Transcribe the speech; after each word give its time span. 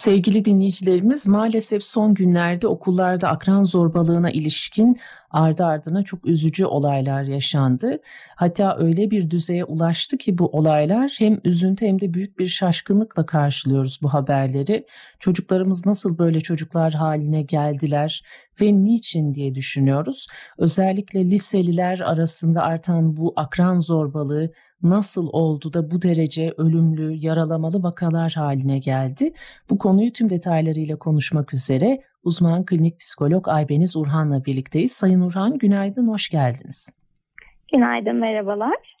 Sevgili 0.00 0.44
dinleyicilerimiz 0.44 1.26
maalesef 1.26 1.82
son 1.84 2.14
günlerde 2.14 2.68
okullarda 2.68 3.28
akran 3.28 3.64
zorbalığına 3.64 4.30
ilişkin 4.30 4.96
ardı 5.30 5.64
ardına 5.64 6.02
çok 6.02 6.26
üzücü 6.26 6.64
olaylar 6.64 7.22
yaşandı. 7.22 8.00
Hatta 8.36 8.76
öyle 8.78 9.10
bir 9.10 9.30
düzeye 9.30 9.64
ulaştı 9.64 10.18
ki 10.18 10.38
bu 10.38 10.46
olaylar 10.46 11.16
hem 11.18 11.40
üzüntü 11.44 11.86
hem 11.86 12.00
de 12.00 12.14
büyük 12.14 12.38
bir 12.38 12.46
şaşkınlıkla 12.46 13.26
karşılıyoruz 13.26 13.98
bu 14.02 14.14
haberleri. 14.14 14.86
Çocuklarımız 15.18 15.86
nasıl 15.86 16.18
böyle 16.18 16.40
çocuklar 16.40 16.92
haline 16.92 17.42
geldiler 17.42 18.22
ve 18.60 18.74
niçin 18.74 19.34
diye 19.34 19.54
düşünüyoruz. 19.54 20.26
Özellikle 20.58 21.30
liseliler 21.30 22.00
arasında 22.00 22.62
artan 22.62 23.16
bu 23.16 23.32
akran 23.36 23.78
zorbalığı 23.78 24.50
nasıl 24.82 25.28
oldu 25.32 25.72
da 25.72 25.90
bu 25.90 26.02
derece 26.02 26.54
ölümlü, 26.56 27.16
yaralamalı 27.20 27.82
vakalar 27.82 28.32
haline 28.36 28.78
geldi? 28.78 29.32
Bu 29.70 29.78
konuyu 29.78 30.12
tüm 30.12 30.30
detaylarıyla 30.30 30.98
konuşmak 30.98 31.54
üzere 31.54 32.00
uzman 32.22 32.64
klinik 32.64 33.00
psikolog 33.00 33.48
Aybeniz 33.48 33.96
Urhan'la 33.96 34.44
birlikteyiz. 34.44 34.92
Sayın 34.92 35.20
Urhan 35.20 35.58
günaydın, 35.58 36.08
hoş 36.08 36.28
geldiniz. 36.28 36.94
Günaydın, 37.72 38.16
merhabalar. 38.16 38.96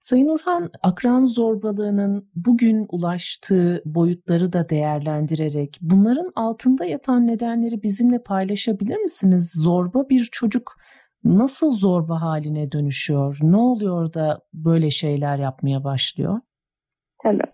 Sayın 0.00 0.28
Urhan, 0.28 0.70
akran 0.82 1.24
zorbalığının 1.24 2.30
bugün 2.34 2.86
ulaştığı 2.88 3.82
boyutları 3.84 4.52
da 4.52 4.68
değerlendirerek 4.68 5.78
bunların 5.80 6.30
altında 6.36 6.84
yatan 6.84 7.26
nedenleri 7.26 7.82
bizimle 7.82 8.22
paylaşabilir 8.22 8.96
misiniz? 8.96 9.52
Zorba 9.56 10.08
bir 10.08 10.28
çocuk 10.32 10.76
nasıl 11.24 11.70
zorba 11.70 12.22
haline 12.22 12.72
dönüşüyor? 12.72 13.38
Ne 13.42 13.56
oluyor 13.56 14.14
da 14.14 14.38
böyle 14.54 14.90
şeyler 14.90 15.38
yapmaya 15.38 15.84
başlıyor? 15.84 16.40
Tabii. 17.22 17.50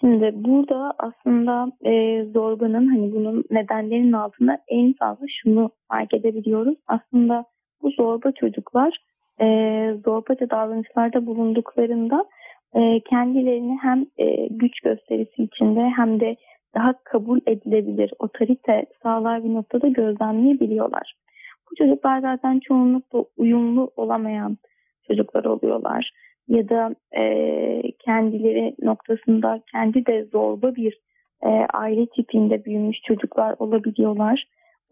Şimdi 0.00 0.32
burada 0.34 0.92
aslında 0.98 1.72
e, 1.84 2.24
zorbanın 2.24 2.86
hani 2.88 3.12
bunun 3.12 3.44
nedenlerinin 3.50 4.12
altında 4.12 4.58
en 4.68 4.92
fazla 4.92 5.26
şunu 5.42 5.70
fark 5.92 6.14
edebiliyoruz. 6.14 6.78
Aslında 6.88 7.44
bu 7.82 7.90
zorba 7.90 8.32
çocuklar 8.32 8.98
e, 9.40 9.46
zorbaca 10.04 10.50
davranışlarda 10.50 11.26
bulunduklarında 11.26 12.24
e, 12.74 13.00
kendilerini 13.10 13.78
hem 13.82 14.06
e, 14.18 14.46
güç 14.50 14.80
gösterisi 14.80 15.42
içinde 15.42 15.80
hem 15.96 16.20
de 16.20 16.34
daha 16.74 16.94
kabul 17.04 17.40
edilebilir 17.46 18.12
otorite 18.18 18.86
sağlar 19.02 19.44
bir 19.44 19.54
noktada 19.54 19.88
gözlemleyebiliyorlar. 19.88 21.14
Çocuklar 21.78 22.18
zaten 22.20 22.60
çoğunlukla 22.60 23.24
uyumlu 23.36 23.90
olamayan 23.96 24.58
çocuklar 25.06 25.44
oluyorlar. 25.44 26.10
Ya 26.48 26.68
da 26.68 26.94
e, 27.16 27.82
kendileri 27.98 28.74
noktasında 28.82 29.60
kendi 29.72 30.06
de 30.06 30.24
zorba 30.24 30.74
bir 30.74 31.00
e, 31.42 31.48
aile 31.72 32.06
tipinde 32.06 32.64
büyümüş 32.64 32.96
çocuklar 33.02 33.54
olabiliyorlar. 33.58 34.44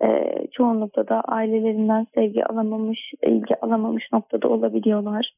E, 0.02 0.34
çoğunlukla 0.52 1.08
da 1.08 1.20
ailelerinden 1.20 2.06
sevgi 2.14 2.44
alamamış, 2.44 3.12
ilgi 3.22 3.60
alamamış 3.60 4.12
noktada 4.12 4.48
olabiliyorlar. 4.48 5.34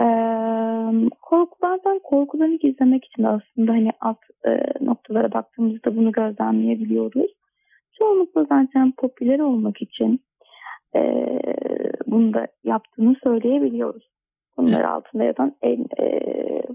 E, 0.00 0.04
korkulardan 1.22 1.98
korkularını 1.98 2.58
gizlemek 2.58 3.04
için 3.04 3.22
aslında 3.22 3.72
hani 3.72 3.90
alt 4.00 4.18
e, 4.46 4.50
noktalara 4.80 5.32
baktığımızda 5.32 5.96
bunu 5.96 6.12
gözlemleyebiliyoruz. 6.12 7.30
Çoğunlukla 7.98 8.44
zaten 8.44 8.92
popüler 8.96 9.38
olmak 9.38 9.82
için 9.82 10.20
e, 10.96 11.00
bunu 12.06 12.34
da 12.34 12.46
yaptığını 12.64 13.14
söyleyebiliyoruz. 13.24 14.08
Bunlar 14.56 14.84
altında 14.84 15.24
yatan 15.24 15.56
en 15.62 15.80
e, 15.80 16.20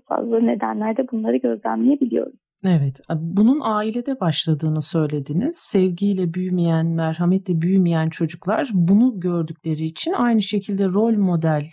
fazla 0.08 0.39
nedenlerde 0.39 1.11
bunları 1.11 1.38
gözlemleyebiliyoruz. 1.38 2.39
Evet, 2.66 3.00
bunun 3.09 3.59
ailede 3.64 4.20
başladığını 4.20 4.81
söylediniz. 4.81 5.55
Sevgiyle 5.55 6.33
büyümeyen, 6.33 6.88
merhametle 6.88 7.61
büyümeyen 7.61 8.09
çocuklar 8.09 8.70
bunu 8.73 9.20
gördükleri 9.20 9.83
için 9.83 10.11
aynı 10.14 10.42
şekilde 10.42 10.86
rol 10.86 11.17
model 11.17 11.64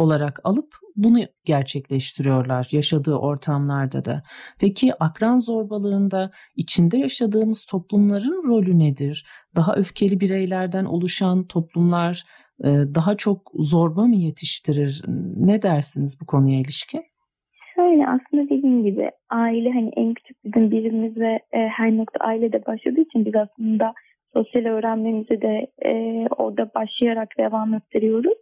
olarak 0.00 0.40
alıp 0.44 0.68
bunu 0.96 1.18
gerçekleştiriyorlar 1.44 2.68
yaşadığı 2.72 3.14
ortamlarda 3.14 4.04
da. 4.04 4.22
Peki 4.60 4.94
akran 5.00 5.38
zorbalığında 5.38 6.30
içinde 6.56 6.98
yaşadığımız 6.98 7.64
toplumların 7.64 8.48
rolü 8.48 8.78
nedir? 8.78 9.26
Daha 9.56 9.74
öfkeli 9.74 10.20
bireylerden 10.20 10.84
oluşan 10.84 11.44
toplumlar 11.46 12.22
e, 12.64 12.68
daha 12.94 13.16
çok 13.16 13.50
zorba 13.54 14.06
mı 14.06 14.16
yetiştirir? 14.16 15.02
Ne 15.36 15.62
dersiniz 15.62 16.18
bu 16.22 16.26
konuya 16.26 16.60
ilişkin? 16.60 17.02
Şöyle 17.74 18.06
aslında 18.06 18.44
dediğim 18.44 18.84
gibi 18.84 19.10
aile 19.30 19.70
hani 19.70 19.90
en 19.96 20.14
küçük 20.14 20.44
bizim 20.44 20.70
birimiz 20.70 21.16
ve 21.16 21.40
e, 21.52 21.58
her 21.58 21.96
nokta 21.96 22.24
ailede 22.24 22.66
başladığı 22.66 23.00
için 23.00 23.24
biz 23.24 23.34
aslında 23.34 23.92
sosyal 24.32 24.64
öğrenmemizi 24.64 25.42
de 25.42 25.66
e, 25.84 25.92
orada 26.36 26.70
başlayarak 26.74 27.28
devam 27.38 27.74
ettiriyoruz. 27.74 28.38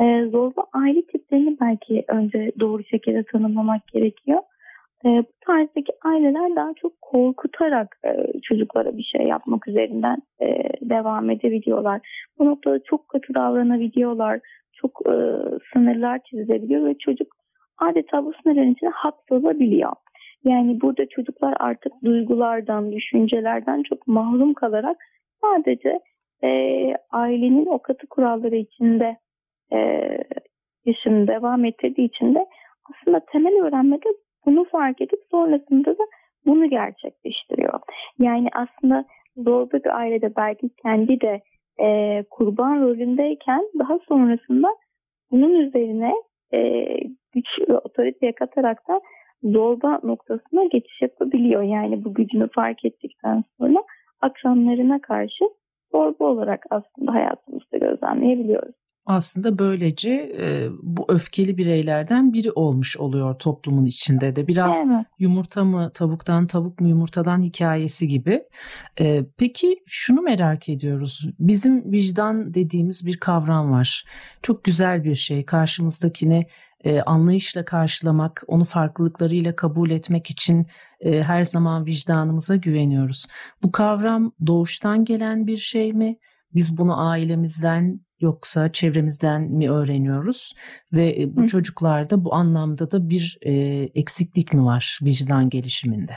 E, 0.00 0.24
zorba 0.30 0.64
aile 0.72 1.02
tiplerini 1.02 1.56
belki 1.60 2.04
önce 2.08 2.52
doğru 2.60 2.84
şekilde 2.84 3.22
tanımlamak 3.22 3.86
gerekiyor. 3.88 4.38
E, 5.04 5.08
bu 5.08 5.32
tarzdaki 5.46 5.92
aileler 6.04 6.56
daha 6.56 6.74
çok 6.74 7.02
korkutarak 7.02 7.96
e, 8.04 8.40
çocuklara 8.42 8.96
bir 8.96 9.02
şey 9.02 9.26
yapmak 9.26 9.68
üzerinden 9.68 10.22
e, 10.40 10.46
devam 10.80 11.30
edebiliyorlar. 11.30 12.00
Bu 12.38 12.46
noktada 12.46 12.78
çok 12.84 13.08
katı 13.08 13.34
davranabiliyorlar, 13.34 14.40
çok 14.72 15.00
e, 15.06 15.14
sınırlar 15.72 16.20
çizebiliyor 16.24 16.86
ve 16.86 16.98
çocuk 16.98 17.28
adeta 17.78 18.24
bu 18.24 18.32
sınırların 18.42 18.72
içine 18.72 18.90
hapsolabiliyor. 18.90 19.92
Yani 20.44 20.80
burada 20.80 21.08
çocuklar 21.08 21.54
artık 21.60 21.92
duygulardan, 22.04 22.92
düşüncelerden 22.92 23.82
çok 23.82 24.06
mahrum 24.06 24.54
kalarak 24.54 24.96
sadece 25.40 26.00
e, 26.44 26.48
ailenin 27.10 27.66
o 27.66 27.78
katı 27.78 28.06
kuralları 28.06 28.56
içinde 28.56 29.16
e, 29.72 29.78
yaşamını 30.84 31.28
devam 31.28 31.64
ettirdiği 31.64 32.08
için 32.08 32.34
de 32.34 32.46
aslında 32.90 33.20
temel 33.32 33.64
öğrenmede 33.64 34.08
bunu 34.46 34.64
fark 34.64 35.00
edip 35.00 35.20
sonrasında 35.30 35.98
da 35.98 36.02
bunu 36.46 36.70
gerçekleştiriyor. 36.70 37.80
Yani 38.18 38.48
aslında 38.52 39.04
zorba 39.36 39.76
bir 39.84 39.98
ailede 39.98 40.36
belki 40.36 40.70
kendi 40.82 41.20
de 41.20 41.40
e, 41.80 42.24
kurban 42.30 42.82
rolündeyken 42.82 43.62
daha 43.78 43.98
sonrasında 44.08 44.68
bunun 45.30 45.54
üzerine 45.54 46.12
e, 46.54 46.86
güç 47.34 47.46
ve 47.68 47.78
otoriteye 47.78 48.32
katarak 48.32 48.88
da 48.88 49.00
zorba 49.42 50.00
noktasına 50.02 50.64
geçiş 50.64 51.02
yapabiliyor. 51.02 51.62
Yani 51.62 52.04
bu 52.04 52.14
gücünü 52.14 52.48
fark 52.48 52.84
ettikten 52.84 53.44
sonra 53.58 53.82
akranlarına 54.20 55.00
karşı 55.00 55.44
zorba 55.92 56.24
olarak 56.24 56.66
aslında 56.70 57.14
hayatımızda 57.14 57.78
gözlemleyebiliyoruz 57.78 58.81
aslında 59.06 59.58
böylece 59.58 60.10
e, 60.40 60.68
bu 60.82 61.04
öfkeli 61.08 61.58
bireylerden 61.58 62.32
biri 62.32 62.50
olmuş 62.50 62.96
oluyor 62.96 63.34
toplumun 63.34 63.84
içinde 63.84 64.36
de. 64.36 64.48
Biraz 64.48 64.86
evet. 64.88 65.06
yumurta 65.18 65.64
mı 65.64 65.90
tavuktan 65.94 66.46
tavuk 66.46 66.80
mu 66.80 66.88
yumurtadan 66.88 67.40
hikayesi 67.40 68.08
gibi. 68.08 68.42
E, 69.00 69.24
peki 69.38 69.76
şunu 69.86 70.22
merak 70.22 70.68
ediyoruz. 70.68 71.28
Bizim 71.38 71.92
vicdan 71.92 72.54
dediğimiz 72.54 73.06
bir 73.06 73.16
kavram 73.16 73.72
var. 73.72 74.04
Çok 74.42 74.64
güzel 74.64 75.04
bir 75.04 75.14
şey. 75.14 75.44
Karşımızdakini 75.44 76.46
e, 76.84 77.00
anlayışla 77.00 77.64
karşılamak, 77.64 78.42
onu 78.46 78.64
farklılıklarıyla 78.64 79.56
kabul 79.56 79.90
etmek 79.90 80.30
için 80.30 80.66
e, 81.00 81.22
her 81.22 81.44
zaman 81.44 81.86
vicdanımıza 81.86 82.56
güveniyoruz. 82.56 83.26
Bu 83.62 83.72
kavram 83.72 84.32
doğuştan 84.46 85.04
gelen 85.04 85.46
bir 85.46 85.56
şey 85.56 85.92
mi? 85.92 86.16
Biz 86.54 86.78
bunu 86.78 87.08
ailemizden 87.08 88.00
yoksa 88.22 88.72
çevremizden 88.72 89.42
mi 89.42 89.70
öğreniyoruz 89.70 90.54
ve 90.92 91.04
e, 91.04 91.36
bu 91.36 91.42
Hı. 91.42 91.46
çocuklarda 91.46 92.24
bu 92.24 92.34
anlamda 92.34 92.90
da 92.90 93.08
bir 93.10 93.38
e, 93.46 93.52
eksiklik 93.94 94.54
mi 94.54 94.64
var 94.64 94.98
vicdan 95.02 95.48
gelişiminde? 95.48 96.12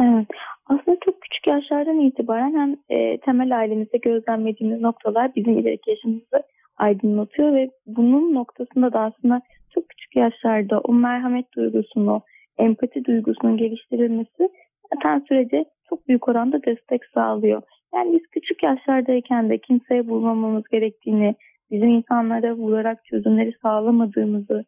Evet. 0.00 0.28
Aslında 0.66 0.96
çok 1.04 1.20
küçük 1.22 1.46
yaşlardan 1.46 2.00
itibaren 2.00 2.54
hem 2.60 2.98
e, 2.98 3.18
temel 3.18 3.58
ailemizde 3.58 3.98
gözlemlediğimiz 3.98 4.80
noktalar 4.80 5.34
bizim 5.36 5.58
ileriki 5.58 5.90
yaşamımızı 5.90 6.42
aydınlatıyor 6.76 7.54
ve 7.54 7.70
bunun 7.86 8.34
noktasında 8.34 8.92
da 8.92 9.00
aslında 9.00 9.40
çok 9.74 9.88
küçük 9.88 10.16
yaşlarda 10.16 10.80
o 10.80 10.92
merhamet 10.92 11.52
duygusunu, 11.56 12.22
empati 12.58 13.04
duygusunun 13.04 13.56
geliştirilmesi 13.56 14.48
zaten 14.94 15.24
sürece 15.28 15.64
çok 15.88 16.08
büyük 16.08 16.28
oranda 16.28 16.64
destek 16.64 17.00
sağlıyor. 17.14 17.62
Yani 17.94 18.12
biz 18.12 18.26
küçük 18.26 18.62
yaşlardayken 18.62 19.50
de 19.50 19.58
kimseye 19.58 20.08
bulmamamız 20.08 20.64
gerektiğini, 20.68 21.34
bizim 21.70 21.88
insanlara 21.88 22.54
vurarak 22.54 23.04
çözümleri 23.04 23.52
sağlamadığımızı, 23.62 24.64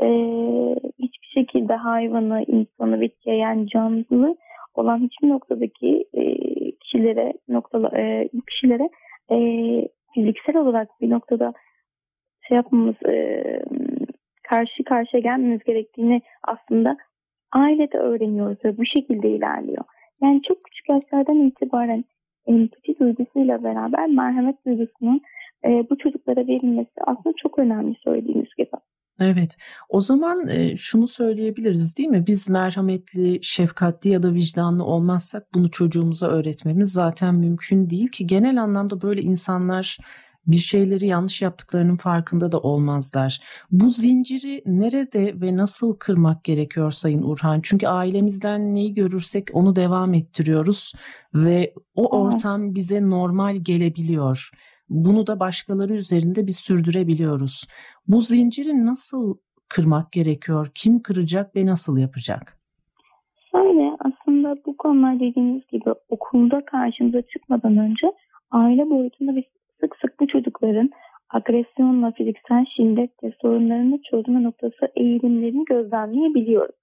e, 0.00 0.06
hiçbir 0.98 1.28
şekilde 1.34 1.74
hayvanı, 1.74 2.44
insanı, 2.46 3.00
bitkiye 3.00 3.36
yani 3.36 3.68
canlı 3.68 4.36
olan 4.74 4.98
hiçbir 4.98 5.28
noktadaki 5.28 6.04
e, 6.14 6.36
kişilere, 6.72 7.32
noktada, 7.48 7.98
e, 7.98 8.28
kişilere 8.48 8.88
e, 9.30 9.36
fiziksel 10.14 10.56
olarak 10.56 10.88
bir 11.00 11.10
noktada 11.10 11.52
şey 12.48 12.56
yapmamız, 12.56 12.96
e, 13.08 13.42
karşı 14.42 14.84
karşıya 14.84 15.20
gelmemiz 15.20 15.64
gerektiğini 15.64 16.22
aslında 16.42 16.96
ailede 17.52 17.98
öğreniyoruz 17.98 18.64
ve 18.64 18.78
bu 18.78 18.84
şekilde 18.84 19.30
ilerliyor. 19.30 19.84
Yani 20.22 20.42
çok 20.42 20.64
küçük 20.64 20.88
yaşlardan 20.88 21.36
itibaren 21.36 22.04
empati 22.46 22.98
duygusuyla 23.00 23.64
beraber 23.64 24.06
merhamet 24.06 24.66
duygusunun 24.66 25.20
e, 25.64 25.68
bu 25.90 25.98
çocuklara 25.98 26.40
verilmesi 26.40 26.90
aslında 27.06 27.34
çok 27.42 27.58
önemli 27.58 27.94
söylediğiniz 28.04 28.54
gibi. 28.58 28.70
Evet. 29.20 29.56
O 29.88 30.00
zaman 30.00 30.48
e, 30.48 30.76
şunu 30.76 31.06
söyleyebiliriz 31.06 31.98
değil 31.98 32.08
mi? 32.08 32.24
Biz 32.26 32.50
merhametli, 32.50 33.38
şefkatli 33.42 34.10
ya 34.10 34.22
da 34.22 34.34
vicdanlı 34.34 34.84
olmazsak 34.84 35.46
bunu 35.54 35.70
çocuğumuza 35.70 36.28
öğretmemiz 36.28 36.92
zaten 36.92 37.34
mümkün 37.34 37.90
değil 37.90 38.08
ki 38.08 38.26
genel 38.26 38.62
anlamda 38.62 39.02
böyle 39.02 39.22
insanlar 39.22 39.98
bir 40.46 40.56
şeyleri 40.56 41.06
yanlış 41.06 41.42
yaptıklarının 41.42 41.96
farkında 41.96 42.52
da 42.52 42.58
olmazlar. 42.58 43.40
Bu 43.70 43.90
zinciri 43.90 44.62
nerede 44.66 45.40
ve 45.40 45.56
nasıl 45.56 45.94
kırmak 45.94 46.44
gerekiyor 46.44 46.90
Sayın 46.90 47.22
Urhan? 47.22 47.60
Çünkü 47.62 47.86
ailemizden 47.86 48.74
neyi 48.74 48.94
görürsek 48.94 49.48
onu 49.52 49.76
devam 49.76 50.14
ettiriyoruz 50.14 50.92
ve 51.34 51.74
o 51.94 52.18
ortam 52.18 52.74
bize 52.74 53.10
normal 53.10 53.56
gelebiliyor. 53.56 54.50
Bunu 54.88 55.26
da 55.26 55.40
başkaları 55.40 55.94
üzerinde 55.94 56.46
biz 56.46 56.56
sürdürebiliyoruz. 56.56 57.66
Bu 58.08 58.20
zinciri 58.20 58.86
nasıl 58.86 59.36
kırmak 59.68 60.12
gerekiyor? 60.12 60.66
Kim 60.74 61.02
kıracak 61.02 61.56
ve 61.56 61.66
nasıl 61.66 61.98
yapacak? 61.98 62.58
Şöyle 63.50 63.96
aslında 64.00 64.56
bu 64.66 64.76
konular 64.76 65.20
dediğiniz 65.20 65.66
gibi 65.72 65.90
okulda 66.08 66.64
karşımıza 66.64 67.22
çıkmadan 67.22 67.76
önce 67.76 68.12
aile 68.50 68.90
boyutunda 68.90 69.36
biz 69.36 69.44
sık 69.80 69.96
sık 69.96 70.20
bu 70.20 70.26
çocukların 70.26 70.90
agresyonla, 71.30 72.12
fiziksel 72.12 72.64
şiddetle 72.76 73.32
sorunlarını 73.42 74.02
çözme 74.10 74.42
noktası 74.42 74.88
eğilimlerini 74.96 75.64
gözlemleyebiliyoruz. 75.64 76.76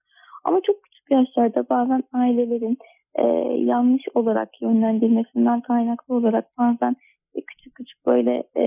Ama 0.44 0.60
çok 0.60 0.82
küçük 0.82 1.10
yaşlarda 1.10 1.68
bazen 1.70 2.02
ailelerin 2.12 2.78
e, 3.14 3.22
yanlış 3.58 4.02
olarak 4.14 4.62
yönlendirmesinden 4.62 5.60
kaynaklı 5.60 6.14
olarak 6.14 6.44
bazen 6.58 6.96
küçük 7.46 7.74
küçük 7.74 8.06
böyle 8.06 8.44
e, 8.56 8.64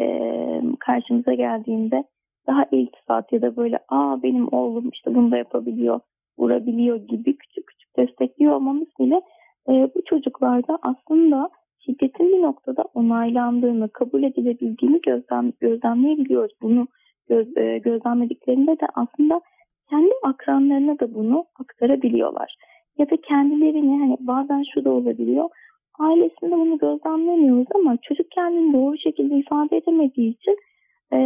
karşımıza 0.80 1.34
geldiğinde 1.34 2.04
daha 2.48 2.66
iltifat 2.72 3.34
ya 3.34 3.42
da 3.42 3.56
böyle 3.56 3.80
aa 3.90 4.24
benim 4.24 4.48
oğlum 4.54 4.90
işte 4.90 5.16
bunu 5.16 5.32
da 5.32 5.38
yapabiliyor, 5.38 6.00
vurabiliyor 6.40 6.96
gibi 6.96 7.38
küçük 7.38 7.68
küçük 7.68 7.98
destekliyor 7.98 8.54
olmamız 8.54 8.88
bile 9.00 9.22
e, 9.70 9.72
bu 9.72 10.02
çocuklarda 10.06 10.80
aslında 10.82 11.50
şiddetin 11.88 12.28
bir 12.28 12.42
noktada 12.42 12.84
onaylandığını, 12.94 13.89
kabul 13.89 14.24
edilebildiğini 14.24 15.01
gözlem, 15.01 15.54
gözlemleyebiliyoruz. 15.60 16.54
Bunu 16.62 16.88
göz, 17.30 17.57
e, 17.57 17.78
gözlemlediklerinde 17.78 18.72
de 18.72 18.88
aslında 18.94 19.42
kendi 19.89 20.12
akranlarına 20.24 21.00
da 21.00 21.13
bunu 21.13 21.45
aktarabiliyorlar. 21.60 22.56
Ya 22.98 23.10
da 23.10 23.18
kendilerini 23.18 24.00
hani 24.00 24.18
bazen 24.19 24.63
şu 24.74 24.86
da 24.86 24.92
olabiliyor. 24.92 25.50
Ailesinde 26.00 26.51
bunu 26.51 26.78
gözlemlemiyoruz 26.78 27.68
ama 27.75 27.98
çocuk 28.01 28.31
kendini 28.31 28.74
doğru 28.74 28.98
şekilde 28.98 29.36
ifade 29.36 29.78
edemediği 29.78 30.30
için 30.30 30.56
e, 31.13 31.18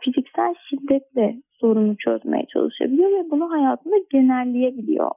fiziksel 0.00 0.54
şiddetle 0.70 1.36
sorunu 1.60 1.96
çözmeye 1.96 2.46
çalışabiliyor 2.52 3.10
ve 3.10 3.30
bunu 3.30 3.50
hayatında 3.50 3.96
genelleyebiliyor. 4.10 5.10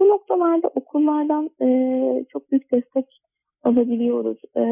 Bu 0.00 0.08
noktalarda 0.08 0.68
okullardan 0.68 1.50
e, 1.62 1.68
çok 2.32 2.50
büyük 2.50 2.72
destek 2.72 3.06
alabiliyoruz. 3.66 4.38
E, 4.56 4.62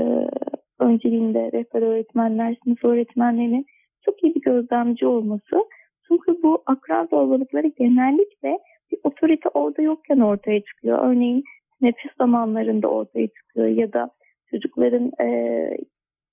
önceliğinde 0.78 1.52
rehber 1.52 1.82
öğretmenler, 1.82 2.56
sınıf 2.64 2.84
öğretmenlerinin 2.84 3.66
çok 4.04 4.22
iyi 4.22 4.34
bir 4.34 4.40
gözlemci 4.40 5.06
olması. 5.06 5.64
Çünkü 6.08 6.42
bu 6.42 6.62
akran 6.66 7.06
zorbalıkları 7.06 7.66
genellikle 7.66 8.58
bir 8.92 8.98
otorite 9.04 9.48
orada 9.48 9.82
yokken 9.82 10.18
ortaya 10.18 10.60
çıkıyor. 10.60 10.98
Örneğin 11.02 11.44
nefis 11.80 12.10
zamanlarında 12.18 12.88
ortaya 12.88 13.26
çıkıyor 13.26 13.66
ya 13.66 13.92
da 13.92 14.10
çocukların 14.50 15.12
e, 15.20 15.28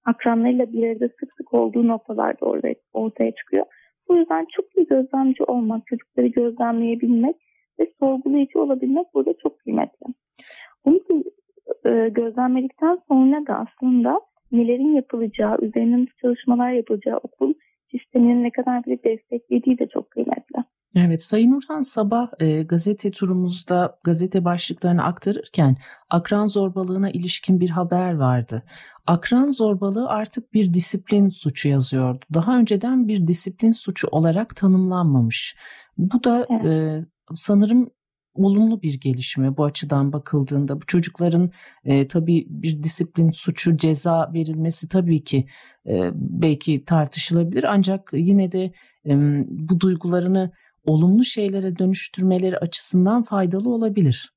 akranlarıyla 0.06 0.74
bir 0.74 0.88
arada 0.88 1.08
sık 1.20 1.34
sık 1.38 1.54
olduğu 1.54 1.88
noktalarda 1.88 2.46
orada 2.46 2.68
ortaya 2.94 3.32
çıkıyor. 3.32 3.66
Bu 4.10 4.18
yüzden 4.18 4.46
çok 4.56 4.66
iyi 4.78 4.88
gözlemci 4.88 5.44
olmak, 5.44 5.88
çocukları 5.88 6.28
gözlemleyebilmek 6.28 7.36
ve 7.80 7.88
sorgulayıcı 8.00 8.62
olabilmek 8.62 9.08
burada 9.14 9.34
çok 9.44 9.60
kıymetli. 9.60 10.14
Bunu 10.86 11.00
e, 11.86 12.10
gözlemledikten 12.10 13.00
sonra 13.08 13.48
da 13.48 13.68
aslında 13.68 14.20
nelerin 14.52 14.96
yapılacağı, 14.96 15.58
üzerinde 15.62 16.12
çalışmalar 16.22 16.72
yapılacağı 16.72 17.18
okul 17.18 17.54
sisteminin 17.92 18.44
ne 18.44 18.52
kadar 18.52 18.84
bir 18.86 19.04
desteklediği 19.04 19.80
de 19.80 19.88
çok 19.94 20.12
kıymetli. 20.12 20.64
Evet 20.96 21.22
Sayın 21.22 21.52
Urhan 21.52 21.82
sabah 21.82 22.28
e, 22.40 22.64
gazete 22.64 23.12
turumuzda 23.12 24.00
gazete 24.04 24.46
başlıklarını 24.46 25.04
aktarırken 25.04 25.78
akran 26.10 26.48
zorbalığına 26.48 27.10
ilişkin 27.10 27.60
bir 27.60 27.70
haber 27.70 28.14
vardı. 28.14 28.64
Akran 29.08 29.50
zorbalığı 29.50 30.10
artık 30.10 30.54
bir 30.54 30.74
disiplin 30.74 31.30
suçu 31.30 31.70
yazıyordu. 31.70 32.26
Daha 32.34 32.58
önceden 32.58 33.08
bir 33.08 33.28
disiplin 33.28 33.72
suçu 33.72 34.08
olarak 34.08 34.56
tanımlanmamış. 34.56 35.56
Bu 35.98 36.24
da 36.24 36.46
evet. 36.50 36.66
e, 36.66 37.00
sanırım 37.36 37.90
olumlu 38.36 38.82
bir 38.82 39.00
gelişme 39.00 39.58
bu 39.58 39.64
açıdan 39.64 40.14
bakıldığında. 40.14 40.76
Bu 40.76 40.86
çocukların 40.88 41.50
e, 41.86 42.08
tabii 42.08 42.46
bir 42.50 42.84
disiplin 42.84 43.32
suçu 43.32 43.78
ceza 43.78 44.32
verilmesi 44.34 44.90
tabii 44.90 45.24
ki 45.24 45.46
e, 45.88 45.94
belki 46.16 46.86
tartışılabilir 46.86 47.66
ancak 47.68 48.10
yine 48.14 48.52
de 48.52 48.64
e, 49.06 49.12
bu 49.48 49.80
duygularını 49.80 50.52
olumlu 50.86 51.24
şeylere 51.24 51.80
dönüştürmeleri 51.80 52.58
açısından 52.58 53.24
faydalı 53.24 53.70
olabilir. 53.70 54.30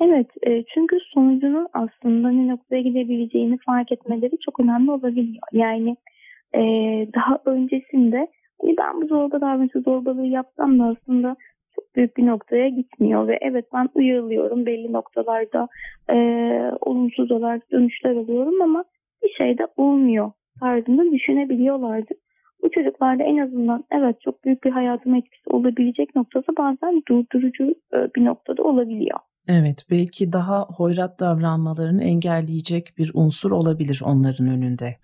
Evet, 0.00 0.26
e, 0.46 0.64
çünkü 0.74 0.96
sonucunun 1.14 1.68
aslında 1.72 2.30
ne 2.30 2.48
noktaya 2.48 2.82
gidebileceğini 2.82 3.58
fark 3.66 3.92
etmeleri 3.92 4.38
çok 4.44 4.60
önemli 4.60 4.90
olabiliyor. 4.90 5.42
Yani 5.52 5.96
e, 6.54 6.60
daha 7.14 7.38
öncesinde 7.46 8.28
hani 8.60 8.76
ben 8.78 9.02
bu 9.02 9.06
zorba 9.06 9.40
davranışı 9.40 9.80
zorbalığı 9.80 10.26
yapsam 10.26 10.78
da 10.78 10.84
aslında 10.84 11.36
büyük 11.96 12.16
bir 12.16 12.26
noktaya 12.26 12.68
gitmiyor 12.68 13.28
ve 13.28 13.38
evet 13.40 13.64
ben 13.74 13.88
uyarılıyorum 13.94 14.66
belli 14.66 14.92
noktalarda 14.92 15.68
e, 16.10 16.16
olumsuz 16.80 17.30
olarak 17.30 17.70
dönüşler 17.72 18.10
alıyorum 18.10 18.62
ama 18.62 18.84
bir 19.22 19.28
şey 19.28 19.58
de 19.58 19.66
olmuyor 19.76 20.32
tarzında 20.60 21.12
düşünebiliyorlardı. 21.12 22.14
Bu 22.62 22.70
çocuklarda 22.70 23.22
en 23.22 23.38
azından 23.38 23.84
evet 23.90 24.20
çok 24.20 24.44
büyük 24.44 24.64
bir 24.64 24.70
hayatın 24.70 25.14
etkisi 25.14 25.50
olabilecek 25.50 26.16
noktası 26.16 26.56
bazen 26.58 27.02
durdurucu 27.08 27.74
e, 27.94 28.14
bir 28.16 28.24
noktada 28.24 28.62
olabiliyor. 28.62 29.18
Evet 29.48 29.86
belki 29.90 30.32
daha 30.32 30.66
hoyrat 30.76 31.20
davranmalarını 31.20 32.04
engelleyecek 32.04 32.98
bir 32.98 33.10
unsur 33.14 33.50
olabilir 33.50 34.00
onların 34.04 34.48
önünde. 34.48 34.96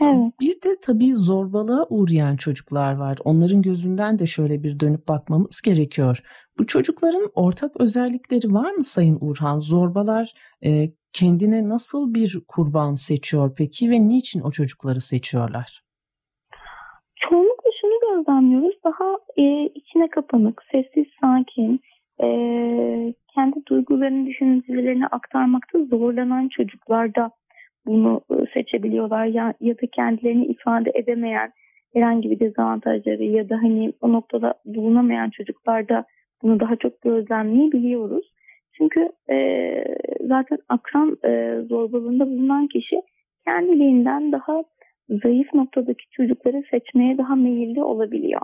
Evet. 0.00 0.32
Bir 0.40 0.54
de 0.54 0.72
tabii 0.82 1.14
zorbalığa 1.14 1.86
uğrayan 1.90 2.36
çocuklar 2.36 2.96
var. 2.96 3.16
Onların 3.24 3.62
gözünden 3.62 4.18
de 4.18 4.26
şöyle 4.26 4.64
bir 4.64 4.80
dönüp 4.80 5.08
bakmamız 5.08 5.60
gerekiyor. 5.60 6.22
Bu 6.58 6.66
çocukların 6.66 7.30
ortak 7.34 7.80
özellikleri 7.80 8.54
var 8.54 8.70
mı 8.70 8.84
Sayın 8.84 9.18
Urhan? 9.20 9.58
Zorbalar 9.58 10.32
e, 10.64 10.90
kendine 11.12 11.68
nasıl 11.68 12.14
bir 12.14 12.40
kurban 12.48 12.94
seçiyor 12.94 13.54
peki 13.58 13.90
ve 13.90 14.08
niçin 14.08 14.40
o 14.40 14.50
çocukları 14.50 15.00
seçiyorlar? 15.00 15.82
Çoğunlukla 17.16 17.70
şunu 17.80 18.16
gözlemliyoruz. 18.16 18.76
Daha 18.84 19.16
e, 19.36 19.66
içine 19.74 20.10
kapanık, 20.10 20.62
sessiz, 20.72 21.06
sakin, 21.20 21.80
e, 22.22 22.26
kendi 23.46 23.66
duygularını, 23.66 24.26
düşüncelerini 24.26 25.06
aktarmakta 25.06 25.84
zorlanan 25.84 26.48
çocuklarda 26.48 27.30
bunu 27.86 28.20
e, 28.30 28.34
seçebiliyorlar 28.54 29.26
ya, 29.26 29.54
ya 29.60 29.74
da 29.74 29.86
kendilerini 29.92 30.46
ifade 30.46 30.90
edemeyen 30.94 31.52
herhangi 31.92 32.30
bir 32.30 32.40
dezavantajları 32.40 33.24
ya 33.24 33.48
da 33.48 33.56
hani 33.56 33.92
o 34.00 34.12
noktada 34.12 34.54
bulunamayan 34.64 35.30
çocuklarda 35.30 36.04
bunu 36.42 36.60
daha 36.60 36.76
çok 36.76 37.02
gözlemleyebiliyoruz. 37.02 38.32
Çünkü 38.72 39.06
e, 39.30 39.36
zaten 40.28 40.58
akran 40.68 41.18
e, 41.24 41.60
zorbalığında 41.68 42.26
bulunan 42.26 42.66
kişi 42.66 43.02
kendiliğinden 43.46 44.32
daha 44.32 44.64
zayıf 45.22 45.54
noktadaki 45.54 46.04
çocukları 46.10 46.62
seçmeye 46.70 47.18
daha 47.18 47.34
meyilli 47.34 47.82
olabiliyor. 47.82 48.40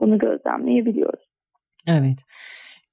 Bunu 0.00 0.18
gözlemleyebiliyoruz. 0.18 1.24
Evet. 1.88 2.24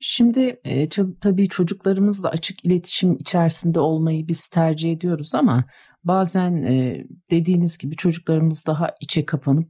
Şimdi 0.03 0.59
e, 0.63 0.89
tabii 1.21 1.47
çocuklarımızla 1.47 2.29
açık 2.29 2.65
iletişim 2.65 3.17
içerisinde 3.17 3.79
olmayı 3.79 4.27
biz 4.27 4.47
tercih 4.47 4.91
ediyoruz 4.91 5.35
ama 5.35 5.65
bazen 6.03 6.63
e, 6.63 7.05
dediğiniz 7.31 7.77
gibi 7.77 7.95
çocuklarımız 7.95 8.63
daha 8.67 8.87
içe 9.01 9.25
kapanıp 9.25 9.69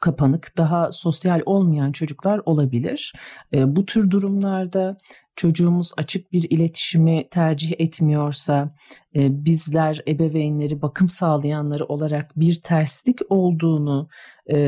kapanık, 0.00 0.58
daha 0.58 0.92
sosyal 0.92 1.40
olmayan 1.46 1.92
çocuklar 1.92 2.40
olabilir. 2.46 3.12
E, 3.52 3.76
bu 3.76 3.86
tür 3.86 4.10
durumlarda 4.10 4.98
çocuğumuz 5.36 5.92
açık 5.96 6.32
bir 6.32 6.50
iletişimi 6.50 7.28
tercih 7.30 7.72
etmiyorsa 7.78 8.74
e, 9.16 9.44
bizler 9.44 10.02
ebeveynleri 10.08 10.82
bakım 10.82 11.08
sağlayanları 11.08 11.84
olarak 11.84 12.32
bir 12.36 12.60
terslik 12.62 13.18
olduğunu 13.28 14.08
e, 14.46 14.58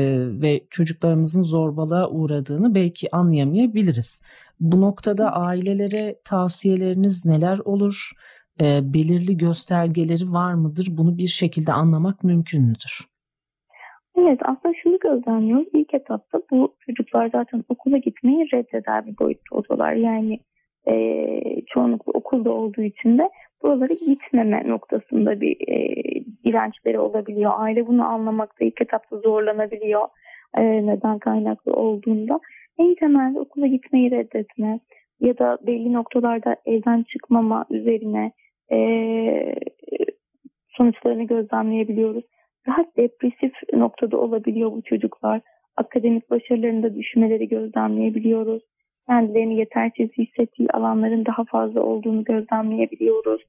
ve 0.41 0.67
çocuklarımızın 0.69 1.43
zorbalığa 1.43 2.09
uğradığını 2.09 2.75
belki 2.75 3.15
anlayamayabiliriz. 3.15 4.21
Bu 4.59 4.81
noktada 4.81 5.31
ailelere 5.31 6.19
tavsiyeleriniz 6.25 7.25
neler 7.25 7.57
olur? 7.57 8.11
E, 8.61 8.93
belirli 8.93 9.37
göstergeleri 9.37 10.31
var 10.31 10.53
mıdır? 10.53 10.87
Bunu 10.89 11.17
bir 11.17 11.27
şekilde 11.27 11.73
anlamak 11.73 12.23
mümkün 12.23 12.63
müdür? 12.63 13.12
Evet 14.17 14.39
aslında 14.41 14.75
şunu 14.83 14.99
gözlemliyoruz. 14.99 15.67
İlk 15.73 15.93
etapta 15.93 16.41
bu 16.51 16.75
çocuklar 16.85 17.29
zaten 17.29 17.63
okula 17.69 17.97
gitmeyi 17.97 18.45
reddeder 18.53 19.05
bir 19.05 19.17
boyutta 19.17 19.55
oluyorlar. 19.55 19.93
Yani 19.93 20.39
e, 20.87 21.41
çoğunlukla 21.67 22.11
okulda 22.11 22.51
olduğu 22.51 22.81
için 22.81 23.17
de 23.17 23.29
buralara 23.63 23.93
gitmeme 23.93 24.63
noktasında 24.67 25.41
bir 25.41 25.67
e, 25.67 25.95
dirençleri 26.45 26.99
olabiliyor. 26.99 27.51
Aile 27.55 27.87
bunu 27.87 28.05
anlamakta 28.05 28.65
ilk 28.65 28.81
etapta 28.81 29.17
zorlanabiliyor. 29.17 30.07
E, 30.57 30.63
neden 30.63 31.19
kaynaklı 31.19 31.73
olduğunda. 31.73 32.39
En 32.79 32.95
temelde 32.95 33.39
okula 33.39 33.67
gitmeyi 33.67 34.11
reddetme 34.11 34.79
ya 35.19 35.37
da 35.37 35.57
belli 35.67 35.93
noktalarda 35.93 36.55
evden 36.65 37.03
çıkmama 37.03 37.65
üzerine 37.69 38.31
e, 38.71 38.77
sonuçlarını 40.77 41.23
gözlemleyebiliyoruz. 41.23 42.23
Daha 42.67 42.85
depresif 42.97 43.53
noktada 43.73 44.17
olabiliyor 44.17 44.71
bu 44.71 44.81
çocuklar. 44.81 45.41
Akademik 45.77 46.29
başarılarında 46.29 46.95
düşmeleri 46.95 47.47
gözlemleyebiliyoruz 47.47 48.63
kendilerini 49.07 49.55
yetersiz 49.55 50.09
hissettiği 50.17 50.69
alanların 50.69 51.25
daha 51.25 51.43
fazla 51.43 51.81
olduğunu 51.81 52.23
gözlemleyebiliyoruz. 52.23 53.41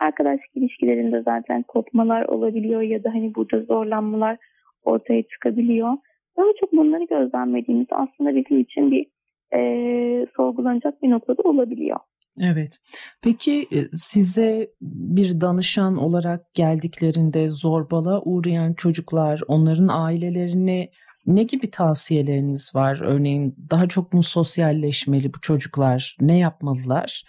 Arkadaşlık 0.00 0.56
ilişkilerinde 0.56 1.22
zaten 1.22 1.62
kopmalar 1.62 2.24
olabiliyor 2.24 2.82
ya 2.82 3.04
da 3.04 3.10
hani 3.14 3.34
burada 3.34 3.60
zorlanmalar 3.60 4.36
ortaya 4.84 5.22
çıkabiliyor. 5.22 5.92
Daha 6.36 6.46
çok 6.60 6.72
bunları 6.72 7.04
gözlemlediğimiz 7.04 7.86
aslında 7.90 8.36
bizim 8.36 8.60
için 8.60 8.90
bir 8.90 9.06
e, 9.54 10.26
sorgulanacak 10.36 11.02
bir 11.02 11.10
noktada 11.10 11.42
olabiliyor. 11.42 11.98
Evet. 12.40 12.78
Peki 13.22 13.52
e, 13.52 13.78
size 13.92 14.70
bir 14.80 15.40
danışan 15.40 15.96
olarak 15.96 16.54
geldiklerinde 16.54 17.48
zorbala 17.48 18.22
uğrayan 18.24 18.72
çocuklar, 18.72 19.40
onların 19.48 19.88
ailelerini 19.88 20.88
ne 21.26 21.42
gibi 21.42 21.70
tavsiyeleriniz 21.70 22.72
var? 22.74 23.00
Örneğin 23.04 23.54
daha 23.70 23.86
çok 23.86 24.12
mu 24.12 24.22
sosyalleşmeli 24.22 25.34
bu 25.34 25.40
çocuklar? 25.42 26.16
Ne 26.20 26.38
yapmalılar? 26.38 27.22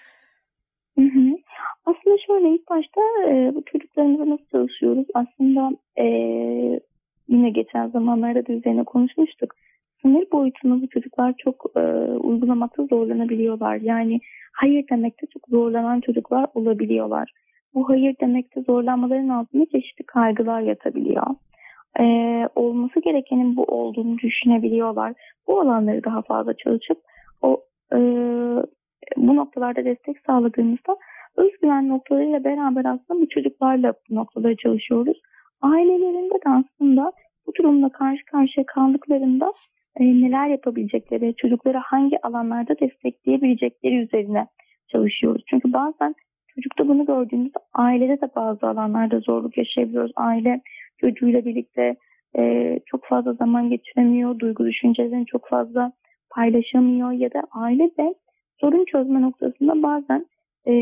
Hı 0.98 1.02
hı. 1.02 1.38
Aslında 1.86 2.18
şöyle 2.28 2.56
ilk 2.56 2.70
başta 2.70 3.02
e, 3.30 3.56
bu 3.56 3.64
çocuklarımıza 3.66 4.30
nasıl 4.30 4.46
çalışıyoruz? 4.52 5.08
Aslında 5.14 5.72
e, 5.98 6.06
yine 7.28 7.50
geçen 7.50 7.90
zamanlarda 7.90 8.48
da 8.48 8.54
üzerine 8.54 8.84
konuşmuştuk. 8.84 9.56
Sınır 10.04 10.32
boyutunu 10.32 10.82
bu 10.82 10.88
çocuklar 10.88 11.34
çok 11.38 11.66
e, 11.76 11.80
uygulamakta 12.12 12.86
zorlanabiliyorlar. 12.86 13.76
Yani 13.76 14.20
hayır 14.54 14.86
demekte 14.92 15.28
çok 15.34 15.48
zorlanan 15.48 16.02
çocuklar 16.02 16.48
olabiliyorlar. 16.54 17.32
Bu 17.74 17.90
hayır 17.90 18.16
demekte 18.22 18.62
zorlanmaların 18.62 19.30
altında 19.30 19.66
çeşitli 19.66 20.06
kaygılar 20.06 20.62
yatabiliyor 20.62 21.26
e, 22.00 22.04
olması 22.56 23.00
gerekenin 23.00 23.56
bu 23.56 23.64
olduğunu 23.64 24.18
düşünebiliyorlar. 24.18 25.14
Bu 25.48 25.62
alanları 25.62 26.04
daha 26.04 26.22
fazla 26.22 26.54
çalışıp 26.54 26.98
o 27.42 27.64
e, 27.94 27.98
bu 29.18 29.36
noktalarda 29.36 29.86
destek 29.86 30.18
sağladığımızda 30.26 30.98
özgüven 31.38 31.90
noktalarıyla 31.90 32.44
beraber 32.44 32.86
aslında 32.86 33.22
bu 33.22 33.30
çocuklarla 33.30 33.94
bu 34.10 34.16
noktaları 34.16 34.56
çalışıyoruz. 34.56 35.22
Ailelerinde 35.62 36.34
de 36.34 36.50
aslında 36.50 37.12
bu 37.48 37.52
durumla 37.56 37.90
karşı 37.90 38.26
karşıya 38.26 38.66
kaldıklarında 38.66 39.54
e, 40.00 40.04
neler 40.04 40.48
yapabilecekleri, 40.48 41.36
çocuklara 41.36 41.82
hangi 41.86 42.22
alanlarda 42.22 42.80
destekleyebilecekleri 42.80 43.96
üzerine 43.96 44.48
çalışıyoruz. 44.88 45.44
Çünkü 45.50 45.74
bazen 45.74 46.16
çocukta 46.56 46.88
bunu 46.88 47.06
gördüğümüzde 47.06 47.60
ailede 47.74 48.22
de 48.22 48.30
bazı 48.36 48.68
alanlarda 48.68 49.20
zorluk 49.20 49.58
yaşayabiliyoruz. 49.58 50.12
Aile 50.16 50.62
çocuğuyla 50.98 51.46
birlikte 51.46 51.96
e, 52.38 52.80
çok 52.86 53.06
fazla 53.06 53.34
zaman 53.34 53.70
geçiremiyor, 53.70 54.40
duygu 54.40 54.66
düşüncelerini 54.66 55.26
çok 55.26 55.48
fazla 55.50 55.92
paylaşamıyor 56.30 57.12
ya 57.12 57.34
da 57.34 57.44
aile 57.52 57.90
de 57.98 58.16
sorun 58.62 58.86
çözme 58.86 59.22
noktasında 59.22 59.84
bazen 59.84 60.26
e, 60.68 60.74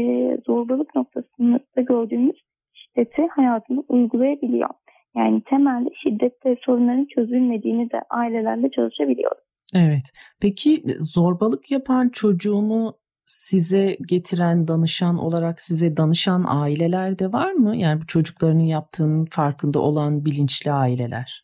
zorbalık 0.45 0.95
noktasında 0.95 1.81
gördüğümüz 1.81 2.35
şiddeti 2.73 3.27
hayatında 3.27 3.83
uygulayabiliyor. 3.89 4.69
Yani 5.15 5.41
temelde 5.41 5.89
şiddette 6.03 6.57
sorunların 6.65 7.07
çözülmediğini 7.15 7.91
de 7.91 8.01
ailelerle 8.09 8.71
çalışabiliyoruz. 8.71 9.43
Evet. 9.75 10.11
Peki 10.41 10.83
zorbalık 10.99 11.71
yapan 11.71 12.09
çocuğunu 12.09 12.93
size 13.25 13.97
getiren 14.07 14.67
danışan 14.67 15.17
olarak 15.17 15.59
size 15.59 15.97
danışan 15.97 16.43
aileler 16.47 17.19
de 17.19 17.33
var 17.33 17.51
mı? 17.51 17.75
Yani 17.75 17.97
bu 18.01 18.07
çocuklarının 18.07 18.63
yaptığının 18.63 19.25
farkında 19.25 19.79
olan 19.79 20.25
bilinçli 20.25 20.71
aileler. 20.71 21.43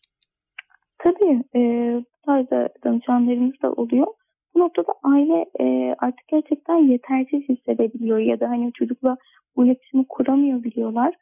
Tabii. 0.98 1.42
E, 1.54 1.60
bu 1.96 2.26
tarzda 2.26 2.68
danışanlarımız 2.84 3.62
da 3.62 3.72
oluyor. 3.72 4.06
Bu 4.54 4.58
noktada 4.58 4.92
aile 5.02 5.46
e, 5.60 5.94
artık 5.98 6.28
gerçekten 6.28 6.76
yetersiz 6.76 7.42
hissedebiliyor 7.48 8.18
ya 8.18 8.40
da 8.40 8.48
hani 8.48 8.72
çocukla 8.72 9.16
bu 9.56 9.66
iletişimi 9.66 10.04
kuramıyor 10.08 10.64
biliyorlar. 10.64 11.14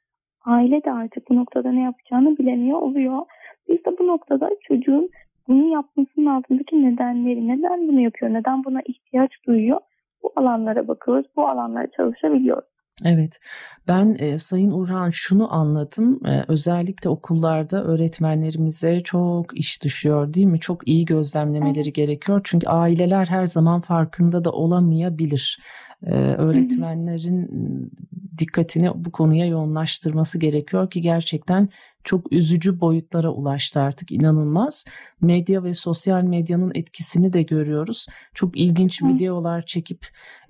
Aile 0.47 0.85
de 0.85 0.93
artık 0.93 1.31
bu 1.31 1.37
noktada 1.37 1.73
ne 1.73 1.83
yapacağını 1.83 2.39
bilemiyor 2.39 2.79
oluyor. 2.79 3.19
Biz 3.69 3.77
de 3.77 3.99
bu 3.99 4.07
noktada 4.07 4.51
çocuğun 4.61 5.11
bunu 5.49 5.73
yapmasının 5.73 6.27
altındaki 6.27 6.85
nedenleri, 6.85 7.49
neden 7.49 7.89
bunu 7.89 8.01
yapıyor, 8.01 8.33
neden 8.33 8.65
buna 8.65 8.81
ihtiyaç 8.87 9.31
duyuyor 9.47 9.81
bu 10.23 10.33
alanlara 10.37 10.89
bakıyoruz, 10.89 11.27
bu 11.37 11.49
alanlara 11.49 11.87
çalışabiliyoruz. 11.97 12.65
Evet, 13.05 13.39
ben 13.89 14.17
e, 14.19 14.39
Sayın 14.39 14.71
Urhan 14.71 15.11
şunu 15.11 15.55
anladım. 15.55 16.21
E, 16.27 16.43
özellikle 16.49 17.11
okullarda 17.11 17.85
öğretmenlerimize 17.85 19.01
çok 19.01 19.59
iş 19.59 19.85
düşüyor 19.85 20.35
değil 20.35 20.47
mi? 20.47 20.61
Çok 20.61 20.89
iyi 20.89 21.05
gözlemlemeleri 21.05 21.85
evet. 21.85 21.95
gerekiyor. 21.95 22.41
Çünkü 22.45 22.69
aileler 22.69 23.27
her 23.27 23.47
zaman 23.47 23.81
farkında 23.81 24.45
da 24.45 24.51
olamayabilir. 24.51 25.59
E, 26.03 26.15
öğretmenlerin 26.15 27.49
dikkatini 28.39 28.87
bu 28.95 29.13
konuya 29.13 29.47
yoğunlaştırması 29.47 30.41
gerekiyor 30.41 30.91
ki 30.91 31.01
gerçekten 31.01 31.69
çok 32.05 32.33
üzücü 32.33 32.81
boyutlara 32.81 33.29
ulaştı 33.29 33.81
artık 33.81 34.13
inanılmaz. 34.13 34.85
Medya 35.23 35.65
ve 35.65 35.75
sosyal 35.75 36.23
medyanın 36.23 36.73
etkisini 36.75 37.33
de 37.33 37.43
görüyoruz. 37.43 38.07
Çok 38.35 38.57
ilginç 38.57 39.03
videolar 39.03 39.61
çekip 39.61 39.99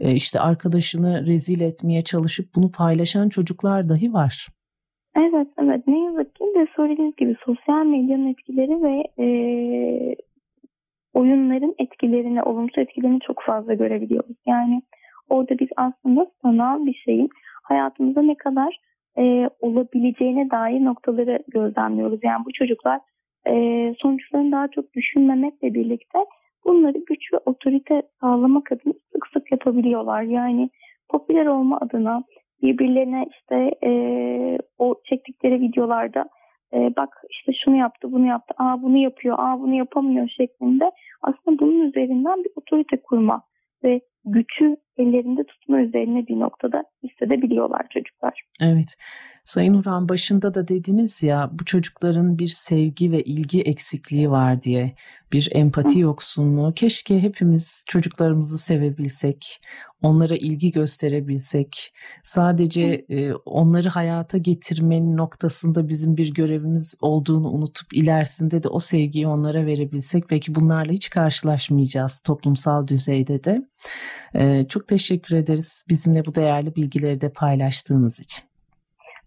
e, 0.01 0.13
işte 0.13 0.41
arkadaşını 0.41 1.27
rezil 1.27 1.61
etmeye 1.61 2.03
çalışıp 2.03 2.47
bunu 2.57 2.71
paylaşan 2.73 3.29
çocuklar 3.29 3.89
dahi 3.89 4.13
var. 4.13 4.49
Evet 5.17 5.49
evet 5.59 5.87
ne 5.87 6.05
yazık 6.05 6.35
ki 6.35 6.45
de 6.45 6.67
söylediğiniz 6.77 7.17
gibi 7.17 7.37
sosyal 7.47 7.87
medyanın 7.87 8.29
etkileri 8.29 8.83
ve 8.83 9.23
e, 9.25 9.27
oyunların 11.15 11.75
etkilerini, 11.79 12.43
olumsuz 12.43 12.79
etkilerini 12.79 13.19
çok 13.27 13.43
fazla 13.47 13.75
görebiliyoruz. 13.75 14.37
Yani 14.47 14.83
orada 15.29 15.59
biz 15.59 15.69
aslında 15.77 16.27
sanal 16.43 16.87
bir 16.87 16.95
şeyin 16.95 17.29
hayatımızda 17.63 18.23
ne 18.23 18.35
kadar 18.35 18.81
e, 19.19 19.51
olabileceğine 19.61 20.51
dair 20.51 20.85
noktaları 20.85 21.39
gözlemliyoruz. 21.49 22.21
Yani 22.25 22.45
bu 22.45 22.53
çocuklar 22.53 23.01
e, 23.47 23.55
sonuçlarını 23.99 24.53
daha 24.53 24.69
çok 24.69 24.95
düşünmemekle 24.95 25.75
birlikte 25.75 26.19
bunları 26.65 26.99
güç 27.07 27.33
ve 27.33 27.39
otorite 27.47 28.03
sağlamak 28.21 28.73
adına 28.73 28.93
sık 29.13 29.27
sık 29.33 29.53
yapabiliyorlar. 29.53 30.23
Yani 30.23 30.71
popüler 31.09 31.47
olma 31.47 31.79
adına 31.81 32.25
birbirlerine 32.63 33.27
işte 33.31 33.71
e, 33.85 33.91
o 34.79 34.95
çektikleri 35.05 35.61
videolarda 35.61 36.29
e, 36.73 36.77
bak 36.97 37.23
işte 37.31 37.53
şunu 37.65 37.77
yaptı 37.77 38.13
bunu 38.13 38.27
yaptı 38.27 38.55
aa 38.59 38.83
bunu 38.83 38.97
yapıyor 38.97 39.37
aa 39.39 39.61
bunu 39.61 39.75
yapamıyor 39.75 40.29
şeklinde 40.29 40.91
aslında 41.23 41.59
bunun 41.59 41.81
üzerinden 41.81 42.45
bir 42.45 42.51
otorite 42.57 42.97
kurma 43.03 43.43
ve 43.85 44.01
gücü 44.25 44.77
ellerinde 44.99 45.45
tutma 45.45 45.81
üzerine 45.81 46.27
bir 46.27 46.41
noktada 46.41 46.85
hissedebiliyorlar 47.03 47.87
çocuklar. 47.91 48.43
Evet. 48.61 48.97
Sayın 49.45 49.75
Urhan 49.75 50.09
başında 50.09 50.55
da 50.55 50.69
dediniz 50.69 51.23
ya 51.23 51.51
bu 51.53 51.65
çocukların 51.65 52.39
bir 52.39 52.47
sevgi 52.47 53.13
ve 53.13 53.23
ilgi 53.23 53.63
eksikliği 53.63 54.31
var 54.31 54.61
diye. 54.61 54.93
Bir 55.33 55.49
empati 55.53 56.01
yoksunluğu. 56.01 56.73
Keşke 56.75 57.23
hepimiz 57.23 57.85
çocuklarımızı 57.89 58.59
sevebilsek, 58.59 59.61
onlara 60.03 60.35
ilgi 60.35 60.71
gösterebilsek. 60.71 61.93
Sadece 62.23 63.05
e, 63.09 63.33
onları 63.33 63.89
hayata 63.89 64.39
getirmenin 64.39 65.17
noktasında 65.17 65.89
bizim 65.89 66.17
bir 66.17 66.35
görevimiz 66.35 66.97
olduğunu 67.01 67.49
unutup 67.49 67.95
ilerisinde 67.95 68.63
de 68.63 68.69
o 68.69 68.79
sevgiyi 68.79 69.27
onlara 69.27 69.67
verebilsek. 69.67 70.31
Belki 70.31 70.55
bunlarla 70.55 70.93
hiç 70.93 71.11
karşılaşmayacağız 71.11 72.23
toplumsal 72.23 72.87
düzeyde 72.87 73.45
de. 73.45 73.63
E, 74.35 74.67
çok 74.69 74.89
teşekkür 74.89 75.37
ederiz 75.37 75.85
bizimle 75.89 76.27
bu 76.27 76.35
değerli 76.35 76.77
bilgileri 76.77 77.21
de 77.21 77.29
paylaştığınız 77.33 78.21
için. 78.21 78.47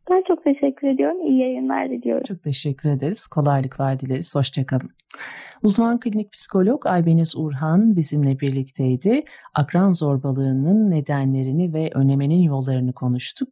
Ben 0.10 0.24
çok 0.28 0.44
teşekkür 0.44 0.88
ediyorum. 0.88 1.28
İyi 1.28 1.40
yayınlar 1.40 1.90
diliyorum. 1.90 2.24
Çok 2.24 2.44
teşekkür 2.44 2.90
ederiz. 2.90 3.28
Kolaylıklar 3.28 4.00
dileriz. 4.00 4.36
Hoşçakalın. 4.36 4.90
Uzman 5.64 6.00
klinik 6.00 6.32
psikolog 6.32 6.86
Aybeniz 6.86 7.36
Urhan 7.38 7.96
bizimle 7.96 8.40
birlikteydi. 8.40 9.24
Akran 9.54 9.92
zorbalığının 9.92 10.90
nedenlerini 10.90 11.74
ve 11.74 11.92
önemenin 11.94 12.42
yollarını 12.42 12.94
konuştuk. 12.94 13.48